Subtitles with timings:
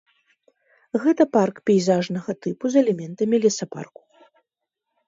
[1.03, 4.01] Гэта парк пейзажнага тыпу з элементамі лесапарку.